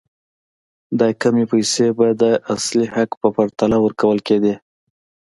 دا 0.99 1.07
کمې 1.21 1.45
پیسې 1.51 1.87
به 1.97 2.07
د 2.21 2.23
اصلي 2.55 2.87
حق 2.95 3.11
په 3.21 3.27
پرتله 3.35 3.77
ورکول 3.85 4.17
کېدې. 4.27 4.53